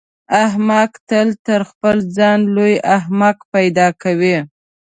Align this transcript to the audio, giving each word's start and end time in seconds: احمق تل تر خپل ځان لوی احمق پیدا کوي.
احمق 0.43 0.91
تل 1.09 1.27
تر 1.45 1.61
خپل 1.69 1.97
ځان 2.17 2.39
لوی 2.55 2.73
احمق 2.97 3.37
پیدا 3.53 3.87
کوي. 4.01 4.37